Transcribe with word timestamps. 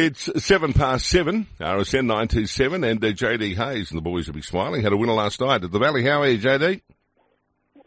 It's 0.00 0.30
seven 0.44 0.74
past 0.74 1.06
seven, 1.08 1.48
RSN 1.58 2.06
927, 2.06 2.84
and 2.84 3.04
uh, 3.04 3.08
JD 3.08 3.56
Hayes 3.56 3.90
and 3.90 3.98
the 3.98 4.00
boys 4.00 4.28
will 4.28 4.34
be 4.36 4.42
smiling. 4.42 4.80
Had 4.80 4.92
a 4.92 4.96
winner 4.96 5.12
last 5.12 5.40
night 5.40 5.64
at 5.64 5.72
the 5.72 5.78
Valley. 5.80 6.04
How 6.04 6.22
are 6.22 6.28
you, 6.28 6.38
JD? 6.38 6.82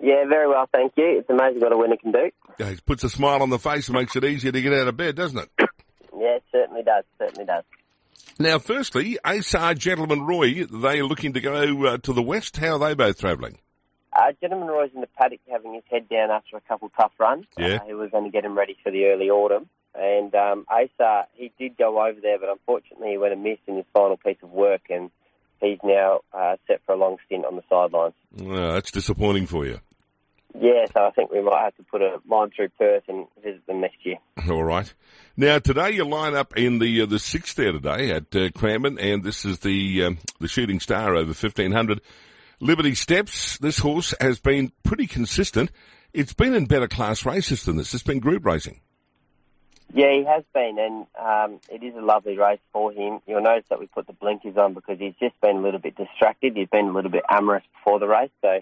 Yeah, 0.02 0.26
very 0.28 0.50
well, 0.50 0.68
thank 0.74 0.92
you. 0.98 1.20
It's 1.20 1.30
amazing 1.30 1.62
what 1.62 1.72
a 1.72 1.78
winner 1.78 1.96
can 1.96 2.12
do. 2.12 2.30
Yeah, 2.60 2.68
it 2.72 2.86
puts 2.86 3.06
a 3.06 3.10
smile 3.10 3.42
on 3.42 3.50
the 3.50 3.58
face 3.58 3.88
and 3.88 3.98
makes 3.98 4.14
it 4.18 4.26
easier 4.26 4.52
to 4.52 4.62
get 4.62 4.74
out 4.74 4.90
of 4.90 4.98
bed, 4.98 5.16
doesn't 5.16 5.40
it? 5.40 5.50
Yeah, 6.14 6.36
it 6.36 6.44
certainly 6.52 6.84
does, 6.84 7.06
certainly 7.18 7.46
does. 7.46 7.64
Now, 8.38 8.60
firstly, 8.60 9.18
Asar 9.26 9.74
Gentleman 9.74 10.24
Roy, 10.24 10.66
they 10.66 11.00
are 11.00 11.06
looking 11.06 11.34
to 11.34 11.40
go 11.40 11.86
uh, 11.86 11.98
to 12.00 12.12
the 12.12 12.22
west. 12.22 12.58
How 12.58 12.74
are 12.74 12.80
they 12.80 12.94
both 12.94 13.22
travelling? 13.22 13.58
Uh, 14.14 14.34
Gentleman 14.42 14.68
Roy's 14.68 14.92
in 14.94 15.00
the 15.00 15.08
paddock 15.18 15.40
having 15.50 15.74
his 15.74 15.84
head 15.90 16.10
down 16.10 16.30
after 16.30 16.58
a 16.58 16.62
couple 16.62 16.92
tough 17.00 17.14
runs. 17.18 17.46
Yeah. 17.58 17.76
Uh, 17.78 17.86
he 17.88 17.94
was 17.94 18.12
going 18.12 18.26
to 18.26 18.30
get 18.30 18.44
him 18.44 18.58
ready 18.58 18.76
for 18.84 18.92
the 18.92 19.06
early 19.06 19.30
autumn. 19.30 19.70
And 19.94 20.34
um, 20.36 20.66
Asa, 20.70 21.28
he 21.34 21.52
did 21.60 21.78
go 21.78 22.02
over 22.02 22.20
there, 22.22 22.40
but 22.40 22.50
unfortunately 22.50 23.12
he 23.12 23.18
went 23.18 23.34
amiss 23.34 23.60
in 23.68 23.76
his 23.76 23.86
final 23.94 24.18
piece 24.18 24.38
of 24.42 24.52
work, 24.52 24.84
and 24.90 25.12
he's 25.60 25.80
now 25.84 26.22
uh, 26.34 26.56
set 26.68 26.82
for 26.86 26.94
a 26.94 26.98
long 26.98 27.18
stint 27.26 27.46
on 27.46 27.56
the 27.56 27.64
sidelines. 27.70 28.14
Well, 28.38 28.74
that's 28.74 28.92
disappointing 28.92 29.48
for 29.48 29.66
you. 29.66 29.80
Yeah, 30.60 30.86
so 30.94 31.06
I 31.06 31.12
think 31.12 31.32
we 31.32 31.42
might 31.42 31.64
have 31.64 31.76
to 31.78 31.84
put 31.84 32.02
a 32.02 32.20
line 32.28 32.52
through 32.54 32.70
Perth 32.78 33.04
and 33.08 33.26
visit 33.42 33.66
them 33.68 33.82
next 33.82 34.06
year. 34.06 34.18
All 34.50 34.64
right. 34.64 34.92
Now 35.38 35.60
today 35.60 35.92
you 35.92 36.04
line 36.04 36.36
up 36.36 36.58
in 36.58 36.80
the 36.80 37.02
uh, 37.02 37.06
the 37.06 37.20
sixth 37.20 37.56
there 37.56 37.72
today 37.72 38.12
at 38.12 38.36
uh, 38.36 38.50
Cranbourne, 38.54 39.00
and 39.00 39.24
this 39.24 39.46
is 39.46 39.60
the 39.60 40.04
um, 40.04 40.18
the 40.40 40.50
Shooting 40.50 40.82
Star 40.82 41.16
over 41.16 41.34
fifteen 41.34 41.72
hundred. 41.72 42.02
Liberty 42.60 42.94
Steps. 42.96 43.58
This 43.58 43.80
horse 43.80 44.14
has 44.20 44.40
been 44.40 44.72
pretty 44.84 45.08
consistent. 45.08 45.72
It's 46.14 46.34
been 46.34 46.54
in 46.54 46.66
better 46.66 46.88
class 46.88 47.26
races 47.26 47.64
than 47.64 47.78
this. 47.78 47.94
It's 47.94 48.04
been 48.04 48.20
group 48.20 48.46
racing. 48.46 48.82
Yeah, 49.94 50.12
he 50.14 50.24
has 50.24 50.44
been, 50.54 50.78
and 50.80 51.06
um, 51.20 51.60
it 51.70 51.84
is 51.84 51.96
a 51.96 52.02
lovely 52.02 52.38
race 52.38 52.60
for 52.72 52.94
him. 52.94 53.20
You'll 53.28 53.42
notice 53.42 53.66
that 53.70 53.80
we 53.80 53.88
put 53.88 54.08
the 54.08 54.14
blinkers 54.14 54.56
on 54.56 54.74
because 54.74 55.00
he's 55.00 55.16
just 55.20 55.40
been 55.42 55.58
a 55.58 55.62
little 55.62 55.80
bit 55.80 55.98
distracted. 55.98 56.56
He's 56.56 56.70
been 56.70 56.88
a 56.88 56.94
little 56.94 57.12
bit 57.12 57.24
amorous 57.30 57.64
before 57.74 58.00
the 58.00 58.08
race, 58.08 58.32
so 58.42 58.62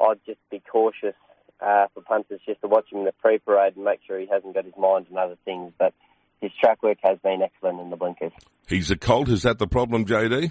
I'd 0.00 0.20
just 0.26 0.40
be 0.50 0.60
cautious 0.60 1.14
uh, 1.60 1.86
for 1.94 2.02
punters 2.02 2.40
just 2.44 2.60
to 2.62 2.66
watch 2.66 2.90
him 2.90 3.00
in 3.00 3.04
the 3.04 3.12
pre-parade 3.12 3.76
and 3.76 3.84
make 3.84 4.00
sure 4.06 4.18
he 4.18 4.26
hasn't 4.26 4.54
got 4.54 4.64
his 4.64 4.74
mind 4.76 5.06
on 5.12 5.18
other 5.18 5.36
things. 5.44 5.72
But 5.78 5.94
his 6.40 6.50
track 6.60 6.82
work 6.82 6.98
has 7.04 7.18
been 7.22 7.40
excellent 7.40 7.80
in 7.80 7.90
the 7.90 7.96
blinkers. 7.96 8.32
He's 8.68 8.90
a 8.90 8.96
colt. 8.96 9.28
Is 9.28 9.42
that 9.42 9.58
the 9.58 9.68
problem, 9.68 10.04
JD? 10.04 10.50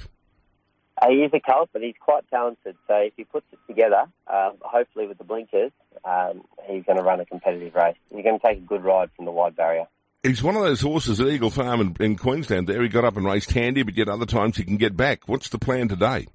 Uh, 1.01 1.07
he 1.09 1.15
is 1.15 1.31
a 1.33 1.39
colt, 1.39 1.69
but 1.73 1.81
he's 1.81 1.95
quite 1.99 2.23
talented. 2.29 2.77
So 2.87 2.95
if 2.95 3.13
he 3.17 3.25
puts 3.25 3.47
it 3.51 3.59
together, 3.67 4.03
um, 4.27 4.53
hopefully 4.61 5.07
with 5.07 5.17
the 5.17 5.23
blinkers, 5.23 5.71
um, 6.05 6.43
he's 6.65 6.83
going 6.85 6.97
to 6.97 7.03
run 7.03 7.19
a 7.19 7.25
competitive 7.25 7.75
race. 7.75 7.97
He's 8.09 8.23
going 8.23 8.39
to 8.39 8.47
take 8.47 8.59
a 8.59 8.61
good 8.61 8.83
ride 8.83 9.09
from 9.15 9.25
the 9.25 9.31
wide 9.31 9.55
barrier. 9.55 9.87
He's 10.23 10.41
one 10.41 10.55
of 10.55 10.63
those 10.63 10.79
horses 10.79 11.19
at 11.19 11.27
Eagle 11.27 11.49
Farm 11.49 11.81
in, 11.81 11.97
in 11.99 12.15
Queensland. 12.15 12.67
There, 12.67 12.81
he 12.81 12.87
got 12.87 13.03
up 13.03 13.17
and 13.17 13.25
raced 13.25 13.51
handy, 13.51 13.83
but 13.83 13.97
yet 13.97 14.07
other 14.07 14.25
times 14.25 14.55
he 14.55 14.63
can 14.63 14.77
get 14.77 14.95
back. 14.95 15.27
What's 15.27 15.49
the 15.49 15.59
plan 15.59 15.89
today? 15.89 16.27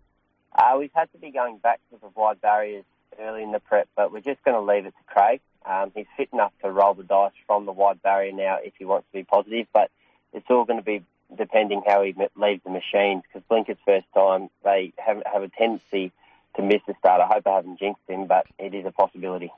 Uh, 0.55 0.77
we've 0.79 0.93
had 0.95 1.11
to 1.13 1.19
be 1.19 1.31
going 1.31 1.57
back 1.57 1.81
to 1.91 1.99
the 1.99 2.11
wide 2.15 2.39
barriers 2.43 2.85
early 3.19 3.43
in 3.43 3.51
the 3.51 3.61
prep, 3.61 3.89
but 3.97 4.13
we're 4.13 4.21
just 4.21 4.45
going 4.45 4.55
to 4.55 4.61
leave 4.61 4.85
it 4.85 4.91
to 4.91 5.15
Craig. 5.15 5.41
Um, 5.65 5.91
he's 5.95 6.05
fit 6.19 6.29
enough 6.35 6.53
to 6.63 6.71
roll 6.71 6.93
the 6.93 7.03
dice 7.03 7.33
from 7.47 7.65
the 7.65 7.73
wide 7.73 8.03
barrier 8.03 8.33
now 8.33 8.59
if 8.63 8.75
he 8.79 8.85
wants 8.85 9.07
to 9.11 9.19
be 9.21 9.25
positive, 9.25 9.67
but 9.73 9.91
it's 10.35 10.47
all 10.51 10.67
going 10.67 10.79
to 10.79 10.85
be 10.85 11.03
depending 11.35 11.83
how 11.87 12.03
he 12.03 12.15
leaves 12.37 12.63
the 12.65 12.71
machines 12.71 13.23
because 13.23 13.43
Blinker's 13.49 13.81
first 13.87 14.07
time, 14.13 14.51
they 14.65 14.93
have, 14.99 15.23
have 15.25 15.43
a 15.43 15.49
tendency 15.49 16.13
to 16.57 16.63
miss 16.63 16.83
the 16.87 16.95
start. 16.99 17.23
I 17.23 17.27
hope 17.27 17.47
I 17.47 17.57
haven't 17.57 17.79
jinxed 17.79 18.03
him, 18.07 18.27
but 18.27 18.45
it 18.59 18.75
is 18.75 18.85
a 18.85 18.93
possibility. 18.93 19.51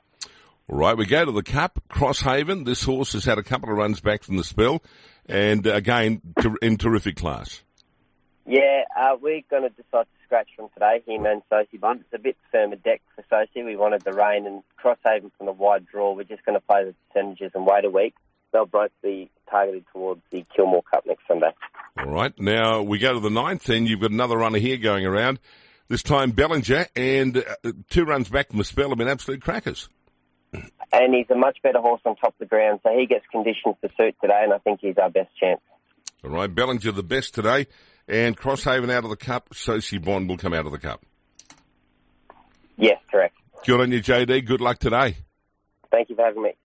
All 0.71 0.77
right, 0.77 0.95
we 0.95 1.05
go 1.05 1.25
to 1.25 1.33
the 1.33 1.43
Cup, 1.43 1.83
Crosshaven. 1.89 2.63
This 2.63 2.81
horse 2.81 3.11
has 3.11 3.25
had 3.25 3.37
a 3.37 3.43
couple 3.43 3.69
of 3.69 3.77
runs 3.77 3.99
back 3.99 4.23
from 4.23 4.37
the 4.37 4.43
spell, 4.45 4.81
and 5.25 5.67
uh, 5.67 5.73
again 5.73 6.21
ter- 6.39 6.55
in 6.61 6.77
terrific 6.77 7.17
class. 7.17 7.61
Yeah, 8.47 8.83
uh, 8.97 9.17
we're 9.21 9.41
going 9.49 9.63
to 9.63 9.69
decide 9.69 10.03
to 10.03 10.25
scratch 10.25 10.47
from 10.55 10.69
today, 10.73 11.03
him 11.05 11.25
and 11.25 11.41
Sosie 11.49 11.77
Bond. 11.77 11.99
It's 11.99 12.13
a 12.13 12.23
bit 12.23 12.37
firmer 12.53 12.77
deck 12.77 13.01
for 13.15 13.25
Sosie. 13.29 13.65
We 13.65 13.75
wanted 13.75 14.03
the 14.03 14.13
rain 14.13 14.47
and 14.47 14.63
Crosshaven 14.81 15.31
from 15.37 15.47
the 15.47 15.51
wide 15.51 15.87
draw. 15.87 16.13
We're 16.13 16.23
just 16.23 16.45
going 16.45 16.57
to 16.57 16.65
play 16.65 16.85
the 16.85 16.95
percentages 17.09 17.51
and 17.53 17.65
wait 17.65 17.83
a 17.83 17.89
week. 17.89 18.15
They'll 18.53 18.65
both 18.65 18.91
be 19.03 19.29
targeted 19.49 19.83
towards 19.91 20.21
the 20.31 20.45
Kilmore 20.55 20.83
Cup 20.83 21.05
next 21.05 21.27
Sunday. 21.27 21.51
All 21.97 22.05
right, 22.05 22.33
now 22.39 22.81
we 22.81 22.97
go 22.97 23.13
to 23.13 23.19
the 23.19 23.29
ninth, 23.29 23.67
and 23.67 23.89
you've 23.89 23.99
got 23.99 24.11
another 24.11 24.37
runner 24.37 24.59
here 24.59 24.77
going 24.77 25.05
around. 25.05 25.41
This 25.89 26.01
time 26.01 26.31
Bellinger, 26.31 26.87
and 26.95 27.43
uh, 27.65 27.71
two 27.89 28.05
runs 28.05 28.29
back 28.29 28.47
from 28.47 28.59
the 28.59 28.63
spell 28.63 28.87
have 28.87 28.97
been 28.97 29.09
absolute 29.09 29.41
crackers. 29.41 29.89
And 30.93 31.13
he's 31.13 31.29
a 31.29 31.35
much 31.35 31.57
better 31.63 31.79
horse 31.79 32.01
on 32.05 32.15
top 32.17 32.33
of 32.33 32.39
the 32.39 32.45
ground, 32.45 32.81
so 32.83 32.89
he 32.97 33.05
gets 33.05 33.25
conditions 33.31 33.75
to 33.81 33.89
suit 33.97 34.15
today, 34.21 34.41
and 34.43 34.53
I 34.53 34.57
think 34.57 34.79
he's 34.81 34.97
our 34.97 35.09
best 35.09 35.29
chance. 35.39 35.61
All 36.23 36.31
right, 36.31 36.53
Bellinger 36.53 36.91
the 36.91 37.03
best 37.03 37.33
today, 37.33 37.67
and 38.07 38.37
Crosshaven 38.37 38.91
out 38.91 39.03
of 39.03 39.09
the 39.09 39.15
cup. 39.15 39.53
Sosie 39.53 39.97
Bond 39.97 40.27
will 40.27 40.37
come 40.37 40.53
out 40.53 40.65
of 40.65 40.71
the 40.71 40.79
cup. 40.79 41.03
Yes, 42.77 42.97
correct. 43.09 43.35
Good 43.65 43.79
on 43.79 43.91
you, 43.91 44.01
JD. 44.01 44.45
Good 44.45 44.61
luck 44.61 44.79
today. 44.79 45.17
Thank 45.91 46.09
you 46.09 46.15
for 46.15 46.25
having 46.25 46.43
me. 46.43 46.51